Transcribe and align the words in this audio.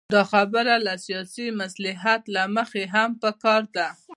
دا 0.15 0.21
خبره 0.33 0.75
له 0.85 0.93
سیاسي 1.05 1.47
مصلحت 1.61 2.21
له 2.35 2.43
مخې 2.55 2.83
هم 2.93 3.09
پکار 3.23 3.61
ده. 3.75 3.87